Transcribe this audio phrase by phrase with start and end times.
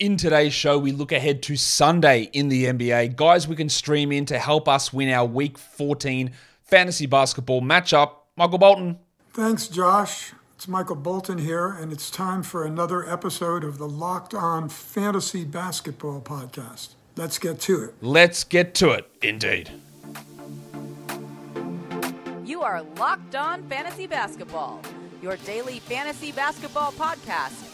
[0.00, 3.14] In today's show, we look ahead to Sunday in the NBA.
[3.14, 6.32] Guys, we can stream in to help us win our Week 14
[6.64, 8.10] fantasy basketball matchup.
[8.36, 8.98] Michael Bolton.
[9.32, 10.32] Thanks, Josh.
[10.56, 15.44] It's Michael Bolton here, and it's time for another episode of the Locked On Fantasy
[15.44, 16.94] Basketball Podcast.
[17.14, 17.94] Let's get to it.
[18.00, 19.70] Let's get to it, indeed.
[22.44, 24.82] You are Locked On Fantasy Basketball,
[25.22, 27.73] your daily fantasy basketball podcast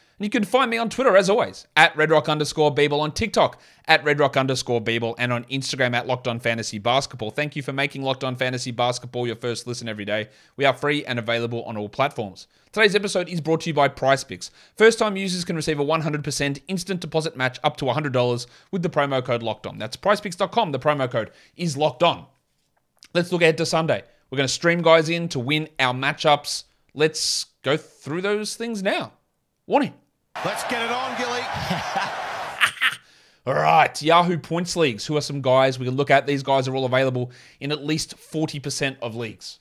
[0.21, 3.59] And you can find me on Twitter, as always, at redrock underscore Beeble, on TikTok,
[3.87, 7.31] at redrock underscore Beeble, and on Instagram at Locked On Fantasy Basketball.
[7.31, 10.29] Thank you for making Locked On Fantasy Basketball your first listen every day.
[10.57, 12.45] We are free and available on all platforms.
[12.71, 14.51] Today's episode is brought to you by PrizePicks.
[14.77, 18.91] First time users can receive a 100% instant deposit match up to $100 with the
[18.91, 19.79] promo code Locked On.
[19.79, 20.71] That's prizepicks.com.
[20.71, 22.27] The promo code is Locked On.
[23.15, 24.03] Let's look ahead to Sunday.
[24.29, 26.65] We're going to stream guys in to win our matchups.
[26.93, 29.13] Let's go through those things now.
[29.65, 29.95] Warning.
[30.43, 31.41] Let's get it on, Gilly.
[33.45, 35.05] all right, Yahoo Points Leagues.
[35.05, 36.25] Who are some guys we can look at?
[36.25, 39.59] These guys are all available in at least 40% of leagues.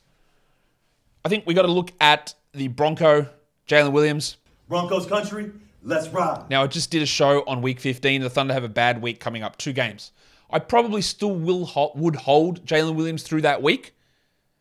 [1.22, 3.28] I think we got to look at the Bronco,
[3.68, 4.38] Jalen Williams.
[4.68, 6.48] Broncos country, let's ride.
[6.48, 8.22] Now, I just did a show on week 15.
[8.22, 10.12] The Thunder have a bad week coming up, two games.
[10.50, 13.94] I probably still will would hold Jalen Williams through that week,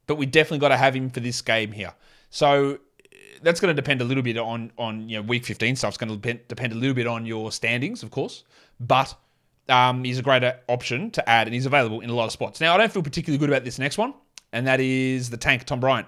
[0.05, 1.94] but we definitely got to have him for this game here.
[2.29, 2.79] So
[3.41, 5.89] that's going to depend a little bit on on you know week 15 stuff.
[5.89, 8.43] It's going to depend, depend a little bit on your standings, of course,
[8.79, 9.15] but
[9.69, 12.59] um, he's a greater option to add, and he's available in a lot of spots.
[12.59, 14.13] Now, I don't feel particularly good about this next one,
[14.51, 16.07] and that is the tank Tom Bryant.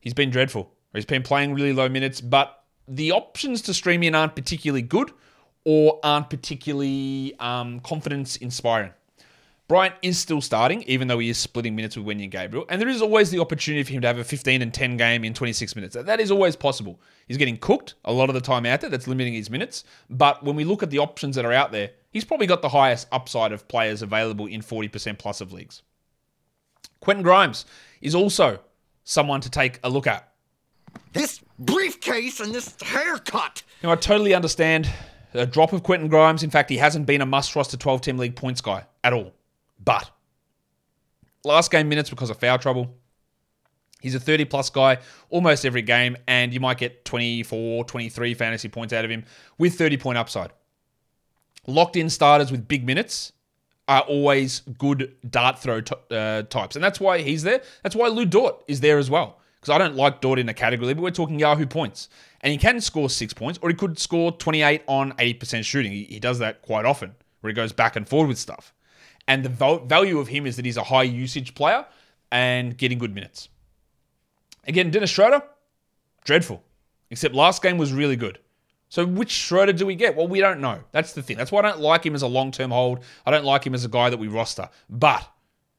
[0.00, 0.70] He's been dreadful.
[0.92, 5.10] He's been playing really low minutes, but the options to stream in aren't particularly good
[5.64, 8.92] or aren't particularly um, confidence inspiring.
[9.66, 12.66] Bryant is still starting, even though he is splitting minutes with Wenyen Gabriel.
[12.68, 15.24] And there is always the opportunity for him to have a 15 and 10 game
[15.24, 15.96] in 26 minutes.
[15.98, 17.00] That is always possible.
[17.28, 18.90] He's getting cooked a lot of the time out there.
[18.90, 19.84] That's limiting his minutes.
[20.10, 22.68] But when we look at the options that are out there, he's probably got the
[22.68, 25.80] highest upside of players available in 40% plus of leagues.
[27.00, 27.64] Quentin Grimes
[28.02, 28.60] is also
[29.04, 30.28] someone to take a look at.
[31.14, 33.62] This briefcase and this haircut.
[33.82, 34.90] Now, I totally understand
[35.32, 36.42] a drop of Quentin Grimes.
[36.42, 39.32] In fact, he hasn't been a must roster 12 team league points guy at all.
[39.84, 40.10] But
[41.44, 42.94] last game minutes because of foul trouble.
[44.00, 44.98] He's a 30 plus guy
[45.30, 49.24] almost every game, and you might get 24, 23 fantasy points out of him
[49.56, 50.50] with 30 point upside.
[51.66, 53.32] Locked in starters with big minutes
[53.88, 57.62] are always good dart throw t- uh, types, and that's why he's there.
[57.82, 59.40] That's why Lu Dort is there as well.
[59.58, 62.10] Because I don't like Dort in a category, but we're talking Yahoo points.
[62.42, 65.92] And he can score six points, or he could score 28 on 80% shooting.
[65.92, 68.73] He, he does that quite often, where he goes back and forward with stuff.
[69.26, 71.86] And the value of him is that he's a high usage player
[72.30, 73.48] and getting good minutes.
[74.66, 75.42] Again, Dennis Schroeder,
[76.24, 76.62] dreadful.
[77.10, 78.38] Except last game was really good.
[78.88, 80.16] So which Schroeder do we get?
[80.16, 80.80] Well, we don't know.
[80.92, 81.36] That's the thing.
[81.36, 83.00] That's why I don't like him as a long-term hold.
[83.26, 84.68] I don't like him as a guy that we roster.
[84.88, 85.28] But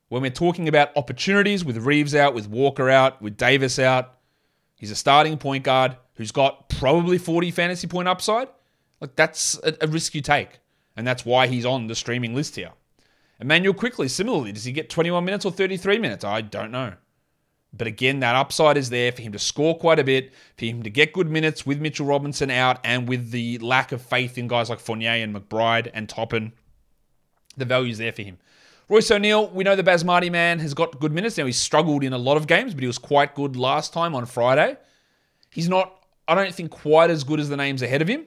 [0.09, 4.15] when we're talking about opportunities with Reeves out, with Walker out, with Davis out,
[4.75, 8.49] he's a starting point guard who's got probably 40 fantasy point upside.
[9.01, 10.59] Like that's a, a risk you take.
[10.97, 12.71] And that's why he's on the streaming list here.
[13.39, 16.23] Immanuel Quickley, similarly, does he get 21 minutes or 33 minutes?
[16.23, 16.93] I don't know.
[17.77, 20.83] But again, that upside is there for him to score quite a bit, for him
[20.83, 24.47] to get good minutes with Mitchell Robinson out, and with the lack of faith in
[24.47, 26.53] guys like Fournier and McBride and Toppin.
[27.57, 28.37] The value is there for him.
[28.87, 31.37] Royce O'Neale, we know the Basmati man has got good minutes.
[31.37, 34.15] Now, he's struggled in a lot of games, but he was quite good last time
[34.15, 34.77] on Friday.
[35.49, 38.25] He's not, I don't think, quite as good as the names ahead of him,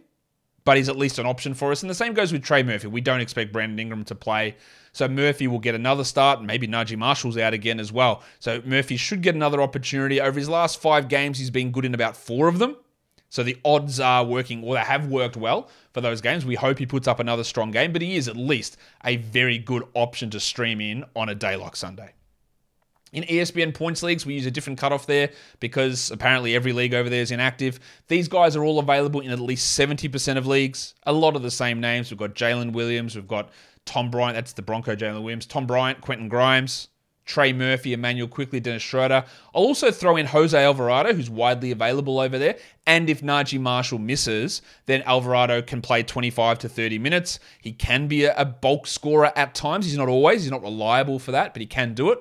[0.65, 1.83] but he's at least an option for us.
[1.83, 2.89] And the same goes with Trey Murphy.
[2.89, 4.57] We don't expect Brandon Ingram to play.
[4.93, 6.43] So Murphy will get another start.
[6.43, 8.23] Maybe Naji Marshall's out again as well.
[8.39, 10.21] So Murphy should get another opportunity.
[10.21, 12.77] Over his last five games, he's been good in about four of them.
[13.31, 16.47] So the odds are working, or they have worked well for those games.
[16.47, 19.59] We hope he puts up another strong game, but he is at least a very
[19.59, 22.15] good option to stream in on a day like Sunday.
[23.13, 27.09] In ESPN points leagues, we use a different cutoff there because apparently every league over
[27.09, 27.81] there is inactive.
[28.09, 30.95] These guys are all available in at least 70% of leagues.
[31.05, 32.11] A lot of the same names.
[32.11, 33.51] We've got Jalen Williams, we've got
[33.87, 36.89] Tom Bryant, that's the Bronco Jalen Williams, Tom Bryant, Quentin Grimes,
[37.25, 39.25] Trey Murphy, Immanuel Quickley, Dennis Schroeder.
[39.55, 42.57] I'll also throw in Jose Alvarado, who's widely available over there.
[42.87, 47.39] And if Naji Marshall misses, then Alvarado can play 25 to 30 minutes.
[47.61, 49.87] He can be a bulk scorer at times.
[49.87, 52.19] He's not always, he's not reliable for that, but he can do it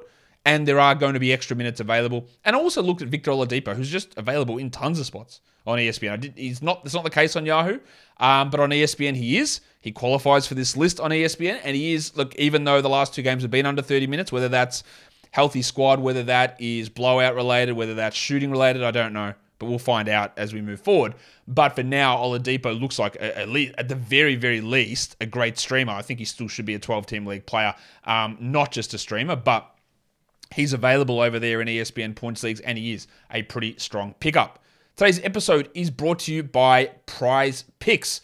[0.47, 2.25] and there are going to be extra minutes available.
[2.45, 5.77] And I also looked at Victor Oladipo, who's just available in tons of spots on
[5.77, 6.21] ESPN.
[6.21, 6.85] Did, he's not.
[6.85, 7.79] That's not the case on Yahoo,
[8.21, 9.59] um, but on ESPN he is.
[9.81, 12.15] He qualifies for this list on ESPN, and he is.
[12.15, 14.83] Look, even though the last two games have been under 30 minutes, whether that's
[15.31, 19.33] healthy squad, whether that is blowout related, whether that's shooting related, I don't know.
[19.59, 21.15] But we'll find out as we move forward.
[21.45, 25.57] But for now, Oladipo looks like, at, least, at the very, very least, a great
[25.57, 25.93] streamer.
[25.93, 27.73] I think he still should be a 12 team league player,
[28.05, 29.73] um, not just a streamer, but
[30.53, 34.63] he's available over there in ESPN points leagues, and he is a pretty strong pickup.
[34.95, 38.21] Today's episode is brought to you by Prize Picks.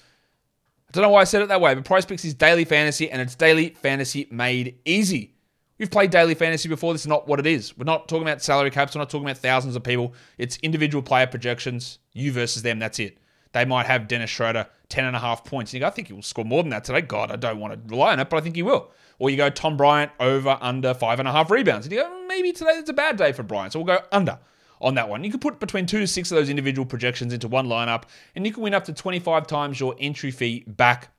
[0.90, 3.10] I don't know why I said it that way, but Prize Picks is daily fantasy,
[3.10, 5.34] and it's daily fantasy made easy.
[5.78, 6.94] We've played daily fantasy before.
[6.94, 7.78] This is not what it is.
[7.78, 8.96] We're not talking about salary caps.
[8.96, 10.14] We're not talking about thousands of people.
[10.38, 12.80] It's individual player projections, you versus them.
[12.80, 13.18] That's it.
[13.54, 15.72] They might have Dennis Schroeder 10 and a half points.
[15.72, 17.02] And you go, I think he will score more than that today.
[17.02, 18.92] God, I don't want to rely on it, but I think he will.
[19.20, 21.86] Or you go Tom Bryant over under five and a half rebounds.
[21.86, 23.74] And you go, maybe today it's a bad day for Bryant.
[23.74, 24.40] So we'll go under
[24.82, 25.24] on that one.
[25.24, 28.04] You can put between two to six of those individual projections into one lineup,
[28.36, 31.10] and you can win up to 25 times your entry fee back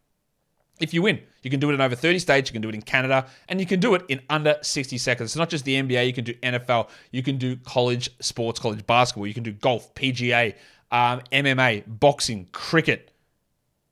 [0.81, 1.21] if you win.
[1.43, 3.61] You can do it in over 30 states, you can do it in Canada, and
[3.61, 5.31] you can do it in under 60 seconds.
[5.31, 8.87] It's not just the NBA, you can do NFL, you can do college sports, college
[8.87, 10.55] basketball, you can do golf, PGA,
[10.95, 13.11] um, MMA, boxing, cricket,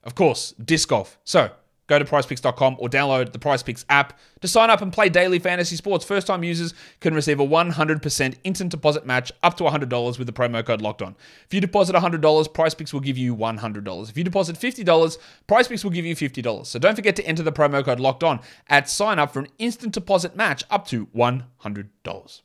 [0.04, 1.18] of course, disc golf.
[1.24, 1.50] So
[1.92, 5.76] Go to prizepicks.com or download the PrizePicks app to sign up and play daily fantasy
[5.76, 6.06] sports.
[6.06, 10.32] First time users can receive a 100% instant deposit match up to $100 with the
[10.32, 11.16] promo code locked on.
[11.44, 14.08] If you deposit $100, PrizePicks will give you $100.
[14.08, 15.18] If you deposit $50,
[15.48, 16.66] PrizePicks will give you $50.
[16.66, 19.48] So don't forget to enter the promo code locked on at sign up for an
[19.58, 22.40] instant deposit match up to $100.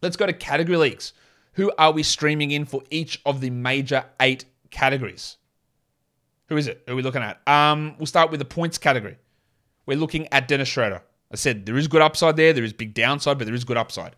[0.00, 1.12] Let's go to category leagues.
[1.58, 5.38] Who are we streaming in for each of the major eight categories?
[6.46, 6.84] Who is it?
[6.86, 7.40] Who are we looking at?
[7.48, 9.18] Um, we'll start with the points category.
[9.84, 11.02] We're looking at Dennis Schroeder.
[11.32, 12.52] I said there is good upside there.
[12.52, 14.14] There is big downside, but there is good upside.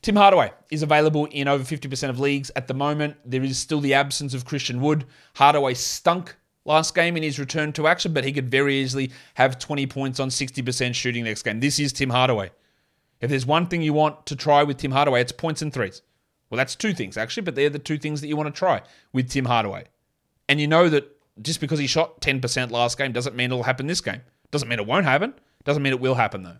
[0.00, 3.18] Tim Hardaway is available in over 50% of leagues at the moment.
[3.22, 5.04] There is still the absence of Christian Wood.
[5.34, 9.58] Hardaway stunk last game in his return to action, but he could very easily have
[9.58, 11.60] 20 points on 60% shooting next game.
[11.60, 12.50] This is Tim Hardaway.
[13.20, 16.00] If there's one thing you want to try with Tim Hardaway, it's points and threes.
[16.50, 18.82] Well, that's two things actually, but they're the two things that you want to try
[19.12, 19.84] with Tim Hardaway.
[20.48, 23.86] And you know that just because he shot 10% last game doesn't mean it'll happen
[23.86, 24.22] this game.
[24.50, 25.34] Doesn't mean it won't happen.
[25.64, 26.56] Doesn't mean it will happen, though.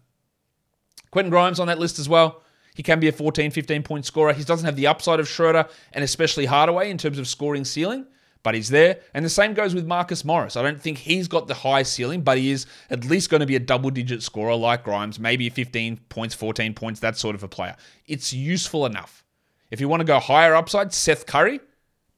[1.11, 2.43] Quentin Grimes on that list as well.
[2.75, 4.33] He can be a 14, 15 point scorer.
[4.33, 8.07] He doesn't have the upside of Schroeder and especially Hardaway in terms of scoring ceiling,
[8.43, 9.01] but he's there.
[9.15, 10.57] And the same goes with Marcus Morris.
[10.57, 13.47] I don't think he's got the high ceiling, but he is at least going to
[13.47, 17.43] be a double digit scorer like Grimes, maybe 15 points, 14 points, that sort of
[17.43, 17.75] a player.
[18.07, 19.25] It's useful enough.
[19.71, 21.61] If you want to go higher upside, Seth Curry,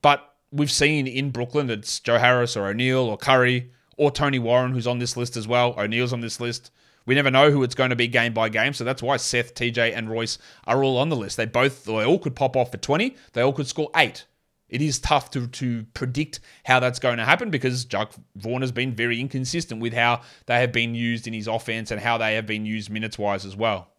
[0.01, 4.71] but we've seen in Brooklyn it's Joe Harris or O'Neale or Curry or Tony Warren
[4.73, 5.75] who's on this list as well.
[5.77, 6.71] O'Neale's on this list.
[7.05, 9.55] We never know who it's going to be game by game, so that's why Seth,
[9.55, 10.37] TJ, and Royce
[10.67, 11.35] are all on the list.
[11.35, 13.15] They both, they all could pop off for 20.
[13.33, 14.25] They all could score eight.
[14.69, 18.71] It is tough to, to predict how that's going to happen because Jacque Vaughn has
[18.71, 22.35] been very inconsistent with how they have been used in his offense and how they
[22.35, 23.89] have been used minutes wise as well.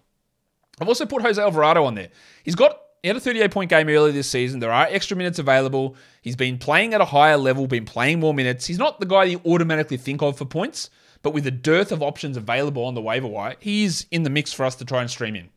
[0.80, 2.08] I've also put Jose Alvarado on there.
[2.42, 4.60] He's got he had a 38 point game earlier this season.
[4.60, 5.96] There are extra minutes available.
[6.22, 8.66] He's been playing at a higher level, been playing more minutes.
[8.66, 10.88] He's not the guy you automatically think of for points,
[11.22, 14.52] but with a dearth of options available on the waiver wire, he's in the mix
[14.52, 15.48] for us to try and stream in.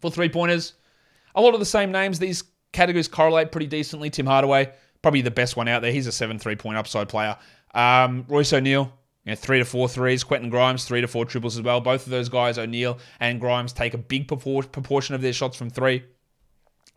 [0.00, 0.74] For three pointers,
[1.34, 2.18] a lot of the same names.
[2.18, 4.10] These categories correlate pretty decently.
[4.10, 5.92] Tim Hardaway, probably the best one out there.
[5.92, 7.38] He's a 7 3 point upside player.
[7.74, 8.92] Um, Royce O'Neale,
[9.24, 10.22] you know, three to four threes.
[10.22, 11.80] Quentin Grimes, three to four triples as well.
[11.80, 15.70] Both of those guys, O'Neale and Grimes, take a big proportion of their shots from
[15.70, 16.04] three.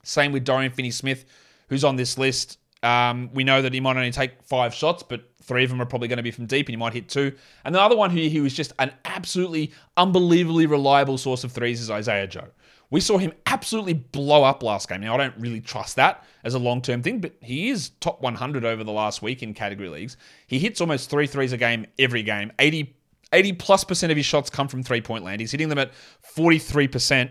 [0.04, 1.26] Same with Dorian Finney Smith,
[1.70, 2.58] who's on this list.
[2.82, 5.86] Um, we know that he might only take five shots, but three of them are
[5.86, 7.36] probably going to be from deep, and he might hit two.
[7.66, 11.82] And the other one who he was just an absolutely unbelievably reliable source of threes
[11.82, 12.48] is Isaiah Joe.
[12.92, 15.02] We saw him absolutely blow up last game.
[15.02, 18.22] Now, I don't really trust that as a long term thing, but he is top
[18.22, 20.18] 100 over the last week in category leagues.
[20.48, 22.52] He hits almost three threes a game every game.
[22.58, 22.96] 80,
[23.32, 25.42] 80 plus percent of his shots come from three point land.
[25.42, 25.92] He's hitting them at
[26.36, 27.30] 43%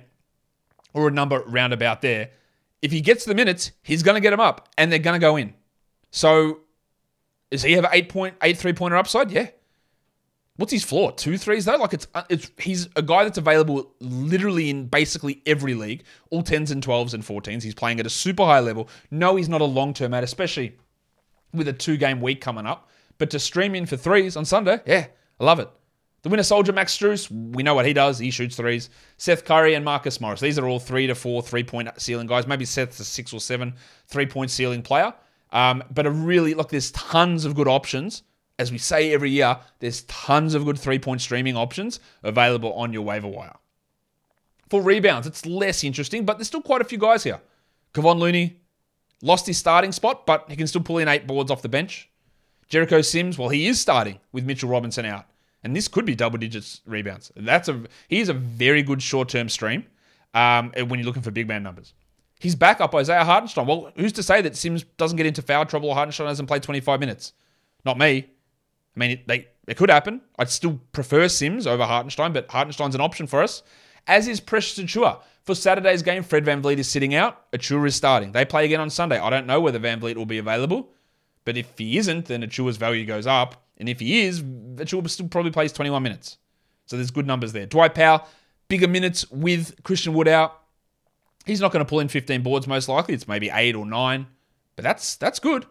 [0.94, 2.30] or a number roundabout there
[2.82, 5.24] if he gets the minutes, he's going to get them up and they're going to
[5.24, 5.54] go in.
[6.10, 6.60] So,
[7.50, 9.30] does he have an eight point eight three pointer upside?
[9.30, 9.48] Yeah.
[10.56, 11.12] What's his floor?
[11.12, 11.76] Two threes though.
[11.76, 16.42] Like it's uh, it's he's a guy that's available literally in basically every league, all
[16.42, 17.62] tens and twelves and fourteens.
[17.62, 18.88] He's playing at a super high level.
[19.10, 20.76] No, he's not a long term ad, especially
[21.54, 22.88] with a two game week coming up.
[23.18, 25.06] But to stream in for threes on Sunday, yeah,
[25.38, 25.70] I love it.
[26.22, 28.18] The winner soldier, Max Strus, we know what he does.
[28.18, 28.90] He shoots threes.
[29.18, 30.40] Seth Curry and Marcus Morris.
[30.40, 32.46] These are all three to four three point ceiling guys.
[32.46, 33.74] Maybe Seth's a six or seven
[34.06, 35.14] three point ceiling player.
[35.50, 38.24] Um, but a really, look, there's tons of good options.
[38.58, 42.92] As we say every year, there's tons of good three point streaming options available on
[42.92, 43.56] your waiver wire.
[44.68, 47.40] For rebounds, it's less interesting, but there's still quite a few guys here.
[47.94, 48.60] Kevon Looney
[49.22, 52.10] lost his starting spot, but he can still pull in eight boards off the bench.
[52.68, 55.26] Jericho Sims, well, he is starting with Mitchell Robinson out.
[55.68, 57.30] And this could be double digits rebounds.
[57.36, 59.84] That's a he is a very good short term stream
[60.32, 61.92] um, when you're looking for big man numbers.
[62.40, 63.66] He's back up Isaiah Hartenstein.
[63.66, 66.58] Well, who's to say that Sims doesn't get into foul trouble or Hartenstein doesn't play
[66.58, 67.34] 25 minutes?
[67.84, 68.30] Not me.
[68.96, 70.22] I mean, it, they, it could happen.
[70.38, 73.62] I'd still prefer Sims over Hartenstein, but Hartenstein's an option for us,
[74.06, 75.20] as is Precious Achiuwa.
[75.42, 77.52] For Saturday's game, Fred VanVleet is sitting out.
[77.52, 78.32] Achiuwa is starting.
[78.32, 79.18] They play again on Sunday.
[79.18, 80.92] I don't know whether VanVleet will be available,
[81.44, 83.62] but if he isn't, then Achiuwa's value goes up.
[83.78, 86.38] And if he is, Achiuwa still probably plays 21 minutes.
[86.86, 87.66] So there's good numbers there.
[87.66, 88.26] Dwight Powell,
[88.68, 90.62] bigger minutes with Christian Wood out.
[91.46, 93.14] He's not going to pull in 15 boards most likely.
[93.14, 94.26] It's maybe eight or nine,
[94.76, 95.66] but that's that's good.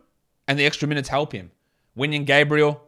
[0.47, 1.51] And the extra minutes help him.
[1.97, 2.81] Wenyen Gabriel,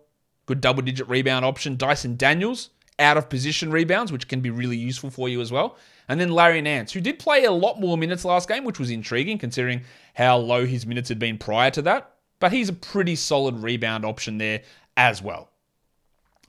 [0.46, 1.76] good double digit rebound option.
[1.76, 5.78] Dyson Daniels, out of position rebounds, which can be really useful for you as well.
[6.08, 8.90] And then Larry Nance, who did play a lot more minutes last game, which was
[8.90, 9.82] intriguing considering
[10.14, 12.12] how low his minutes had been prior to that.
[12.40, 14.62] But he's a pretty solid rebound option there
[15.00, 15.50] as well.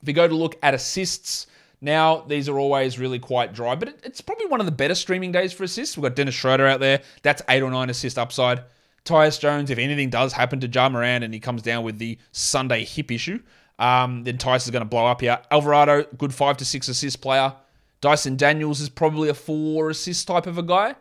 [0.02, 1.46] If you go to look at assists,
[1.80, 5.32] now, these are always really quite dry, but it's probably one of the better streaming
[5.32, 5.96] days for assists.
[5.96, 7.00] We've got Dennis Schroeder out there.
[7.22, 8.64] That's eight or nine assist upside.
[9.06, 12.18] Tyus Jones, if anything does happen to Ja Morant and he comes down with the
[12.32, 13.40] Sunday hip issue,
[13.78, 15.38] um, then Tyus is going to blow up here.
[15.50, 17.54] Alvarado, good five to six assist player.
[18.02, 20.94] Dyson Daniels is probably a four assist type of a guy.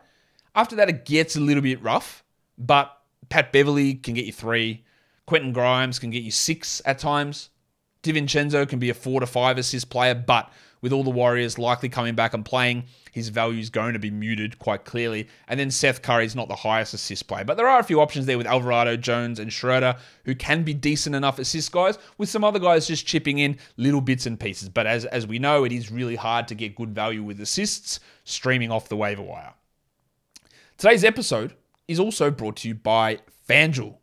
[0.54, 2.24] After that, it gets a little bit rough,
[2.56, 2.96] but
[3.28, 4.82] Pat Beverley can get you three.
[5.30, 7.50] Quentin Grimes can get you six at times.
[8.02, 11.88] DiVincenzo can be a four to five assist player, but with all the Warriors likely
[11.88, 15.28] coming back and playing, his value is going to be muted quite clearly.
[15.46, 17.44] And then Seth Curry is not the highest assist player.
[17.44, 19.94] But there are a few options there with Alvarado, Jones, and Schroeder
[20.24, 24.00] who can be decent enough assist guys, with some other guys just chipping in little
[24.00, 24.68] bits and pieces.
[24.68, 28.00] But as, as we know, it is really hard to get good value with assists
[28.24, 29.54] streaming off the waiver wire.
[30.76, 31.54] Today's episode
[31.86, 33.99] is also brought to you by FanDuel.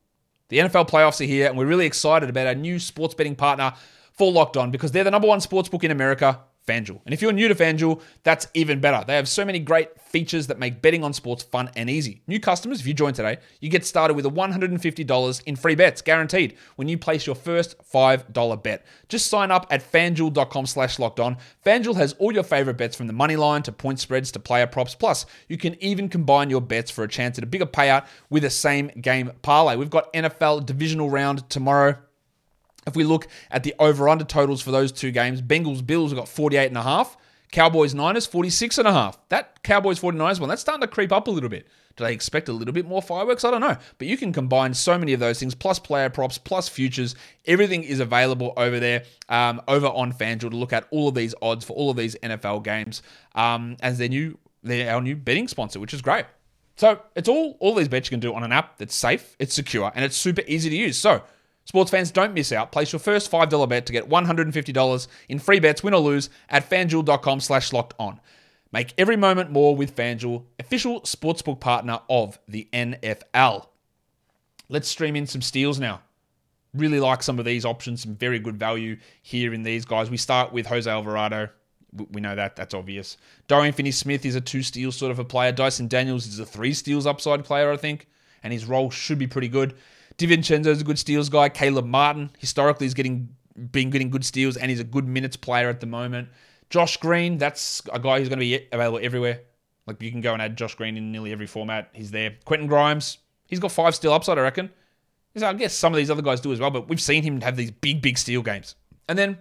[0.50, 3.74] The NFL playoffs are here, and we're really excited about our new sports betting partner
[4.14, 7.00] for Locked On because they're the number one sports book in America FanDuel.
[7.06, 9.04] And if you're new to FanDuel, that's even better.
[9.06, 12.22] They have so many great features that make betting on sports fun and easy.
[12.28, 16.02] New customers, if you join today, you get started with a $150 in free bets,
[16.02, 18.86] guaranteed, when you place your first $5 bet.
[19.10, 21.38] Just sign up at fanduel.com slash locked on.
[21.66, 24.68] FanDuel has all your favorite bets from the money line to point spreads to player
[24.68, 24.96] props.
[24.96, 28.44] Plus, you can even combine your bets for a chance at a bigger payout with
[28.44, 29.76] a same game parlay.
[29.76, 31.98] We've got NFL divisional round tomorrow.
[32.88, 36.18] If we look at the over under totals for those two games, Bengals Bills have
[36.18, 37.18] got 48 and a half.
[37.52, 39.18] Cowboys Niners 46 and a half.
[39.30, 41.68] That Cowboys 49ers one, that's starting to creep up a little bit.
[41.96, 43.44] Do they expect a little bit more fireworks?
[43.44, 43.76] I don't know.
[43.98, 47.16] But you can combine so many of those things, plus player props, plus futures.
[47.46, 51.34] Everything is available over there, um, over on FanDuel to look at all of these
[51.42, 53.02] odds for all of these NFL games
[53.34, 56.26] um, as their new, their, our new betting sponsor, which is great.
[56.76, 59.56] So it's all all these bets you can do on an app that's safe, it's
[59.56, 60.96] secure, and it's super easy to use.
[60.96, 61.24] So
[61.68, 62.72] Sports fans, don't miss out.
[62.72, 66.70] Place your first $5 bet to get $150 in free bets, win or lose, at
[66.70, 68.22] fanduel.com slash locked on.
[68.72, 73.68] Make every moment more with FanDuel, official sportsbook partner of the NFL.
[74.70, 76.00] Let's stream in some steals now.
[76.74, 80.10] Really like some of these options, some very good value here in these guys.
[80.10, 81.50] We start with Jose Alvarado.
[82.12, 83.18] We know that, that's obvious.
[83.50, 85.52] Dorian Finney Smith is a two steals sort of a player.
[85.52, 88.08] Dyson Daniels is a three steals upside player, I think,
[88.42, 89.76] and his role should be pretty good.
[90.18, 91.50] DiVincenzo is a good steals guy.
[91.50, 93.30] Caleb Martin historically is getting
[93.72, 96.30] been getting good steals and he's a good minutes player at the moment.
[96.70, 99.42] Josh Green, that's a guy who's going to be available everywhere.
[99.88, 101.90] Like you can go and add Josh Green in nearly every format.
[101.94, 102.36] He's there.
[102.46, 104.70] Quentin Grimes, he's got five steal upside, I reckon.
[105.42, 107.56] I guess some of these other guys do as well, but we've seen him have
[107.56, 108.74] these big, big steal games.
[109.08, 109.38] And then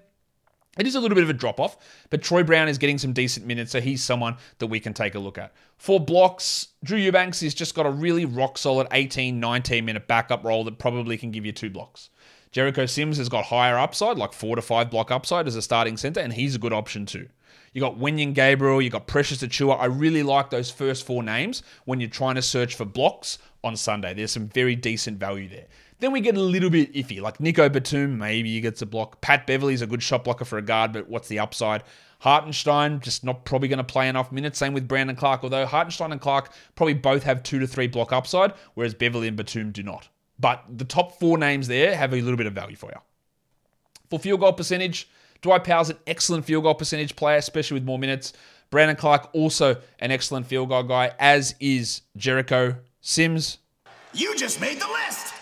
[0.76, 1.76] it is a little bit of a drop off,
[2.10, 5.14] but Troy Brown is getting some decent minutes, so he's someone that we can take
[5.14, 5.52] a look at.
[5.78, 10.44] For blocks, Drew Eubanks has just got a really rock solid 18, 19 minute backup
[10.44, 12.10] role that probably can give you two blocks.
[12.52, 15.96] Jericho Sims has got higher upside, like four to five block upside as a starting
[15.96, 17.28] center, and he's a good option too.
[17.72, 19.78] You got Wenyen Gabriel, you got Precious Achiuwa.
[19.78, 23.76] I really like those first four names when you're trying to search for blocks on
[23.76, 24.14] Sunday.
[24.14, 25.66] There's some very decent value there.
[25.98, 29.20] Then we get a little bit iffy, like Nico Batum, maybe he gets a block.
[29.22, 31.82] Pat Beverley's a good shot blocker for a guard, but what's the upside?
[32.18, 34.58] Hartenstein just not probably going to play enough minutes.
[34.58, 38.12] Same with Brandon Clarke, although Hartenstein and Clarke probably both have two to three block
[38.12, 40.08] upside, whereas Beverley and Batum do not.
[40.38, 43.00] But the top four names there have a little bit of value for you.
[44.10, 45.08] For field goal percentage,
[45.40, 48.32] Dwight Powell's an excellent field goal percentage player, especially with more minutes.
[48.70, 53.58] Brandon Clarke also an excellent field goal guy, as is Jericho Sims.
[54.12, 55.34] You just made the list!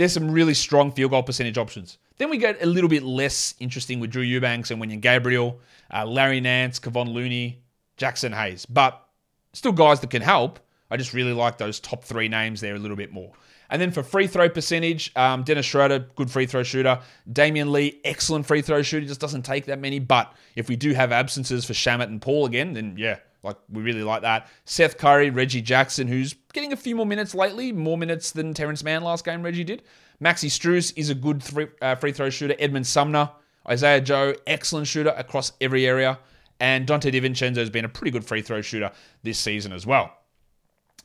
[0.00, 1.98] There's some really strong field goal percentage options.
[2.18, 5.60] Then we get a little bit less interesting with Drew Eubanks and Wenyen Gabriel,
[5.92, 7.62] uh, Larry Nance, Kevon Looney,
[7.98, 8.66] Jaxson Hayes.
[8.66, 9.06] But
[9.52, 10.60] Still guys that can help.
[10.90, 13.32] I just really like those top three names there a little bit more.
[13.68, 17.00] And then for free throw percentage, um, Dennis Schroeder, good free throw shooter.
[17.32, 19.06] Damion Lee, excellent free throw shooter.
[19.06, 20.00] Just doesn't take that many.
[20.00, 23.82] But if we do have absences for Shamet and Paul again, then yeah, like we
[23.82, 24.48] really like that.
[24.64, 28.84] Seth Curry, Reggie Jackson, who's getting a few more minutes lately, more minutes than Terance
[28.84, 29.42] Mann last game.
[29.42, 29.82] Reggie did.
[30.22, 32.54] Maxi Strus is a good three, uh, free throw shooter.
[32.58, 33.30] Edmond Sumner,
[33.68, 36.18] Isaiah Joe, excellent shooter across every area.
[36.60, 38.92] And Donte DiVincenzo has been a pretty good free throw shooter
[39.22, 40.14] this season as well.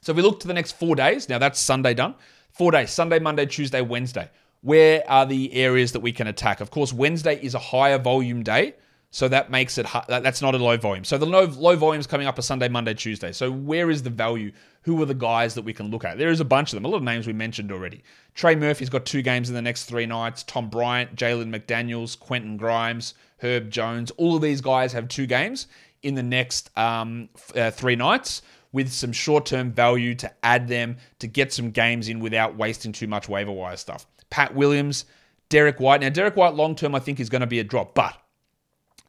[0.02, 2.16] So if we look to the next four days, now that's Sunday done.
[2.52, 4.30] Four days Sunday, Monday, Tuesday, Wednesday.
[4.62, 6.60] Where are the areas that we can attack?
[6.60, 8.76] Of course, Wednesday is a higher volume day.
[9.16, 11.06] So that makes it that's not a low volume.
[11.06, 13.32] So the low low volumes coming up are Sunday, Monday, Tuesday.
[13.32, 14.52] So where is the value?
[14.82, 16.18] Who are the guys that we can look at?
[16.18, 16.84] There is a bunch of them.
[16.84, 18.04] A lot of names we mentioned already.
[18.34, 20.44] Trey Murphy's got two games in the next three nights.
[20.44, 24.12] Tom Bryant, Jalen McDaniels, Quentin Grimes, Herb Jones.
[24.18, 25.68] All of these guys have two games
[26.04, 28.42] in the next um, uh, three nights
[28.74, 32.92] with some short term value to add them to get some games in without wasting
[32.92, 34.08] too much waiver wire stuff.
[34.30, 35.06] Pat Williams,
[35.48, 36.02] Derrick White.
[36.02, 38.14] Now, Derrick White long term, I think, is going to be a drop, but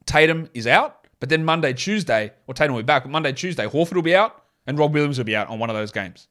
[0.06, 1.06] Tatum is out.
[1.18, 4.14] But then Monday, Tuesday, or Tatum will be back, but Monday, Tuesday, Horford will be
[4.14, 6.28] out and Rob Williams will be out on one of those games.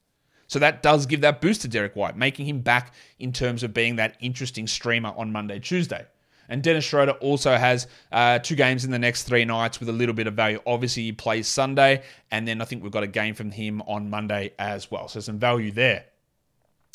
[0.48, 3.74] So that does give that boost to Derrick White, making him back in terms of
[3.74, 6.06] being that interesting streamer on Monday, Tuesday.
[6.48, 9.92] And Dennis Schroeder also has uh, two games in the next three nights with a
[9.92, 10.60] little bit of value.
[10.68, 14.12] Obviously, he plays Sunday, and then I think we've got a game from him on
[14.12, 15.08] Monday as well.
[15.08, 16.06] So some value there.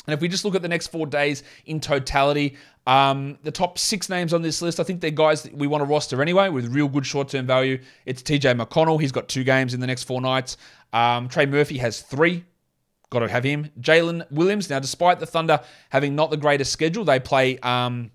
[0.07, 3.77] And if we just look at the next four days in totality, um, the top
[3.77, 6.49] six names on this list, I think they're guys that we want to roster anyway
[6.49, 7.79] with real good short term value.
[8.05, 8.99] It's TJ McConnell.
[8.99, 10.57] He's got two games in the next four nights.
[10.91, 12.43] Um, Trey Murphy has three.
[13.11, 13.69] Got to have him.
[13.79, 14.69] Jalen Williams.
[14.69, 18.09] Now, despite the Thunder having not the greatest schedule, they play um,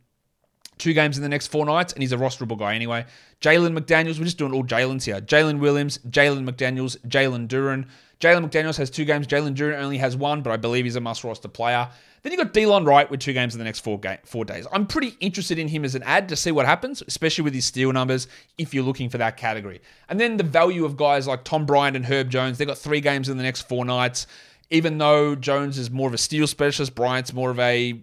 [0.78, 3.04] two games in the next four nights, and he's a rosterable guy anyway.
[3.40, 5.20] Jalen McDaniels, we're just doing all Jalen's here.
[5.20, 7.86] Jalen Williams, Jalen McDaniels, Jalen Duren.
[8.20, 9.26] Jalen McDaniels has two games.
[9.26, 11.88] Jalen Duren only has one, but I believe he's a must roster player.
[12.22, 14.66] Then you got Delon Wright with two games in the next four game, four days.
[14.72, 17.66] I'm pretty interested in him as an ad to see what happens, especially with his
[17.66, 18.26] steal numbers,
[18.58, 19.80] if you're looking for that category.
[20.08, 22.58] And then the value of guys like Tom Bryant and Herb Jones.
[22.58, 24.26] They've got three games in the next four nights.
[24.70, 28.00] Even though Jones is more of a steal specialist, Bryant's more of a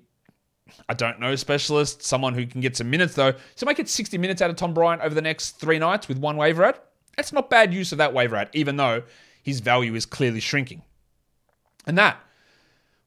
[0.88, 3.34] I don't know, specialist, someone who can get some minutes though.
[3.56, 6.18] So make it 60 minutes out of Tom Bryant over the next three nights with
[6.18, 6.80] one waiver ad.
[7.18, 9.04] That's not bad use of that waiver ad, even though
[9.44, 10.82] his value is clearly shrinking.
[11.86, 12.18] And that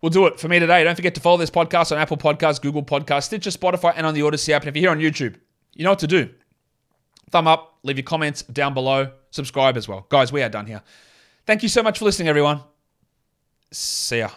[0.03, 0.85] will do it for me today.
[0.85, 4.15] Don't forget to follow this podcast on Apple Podcasts, Google Podcasts, Stitcher, Spotify, and on
[4.15, 4.63] the Audacy app.
[4.63, 5.37] And if you're here on YouTube,
[5.73, 6.31] you know what to do.
[7.31, 10.07] Thumb up, leave your comments down below, subscribe as well.
[10.09, 10.83] Guys, we are done here.
[11.47, 12.61] Thank you so much for listening, everyone.
[13.73, 14.31] See ya.